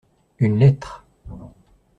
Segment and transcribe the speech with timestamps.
[0.39, 1.05] Une lettre.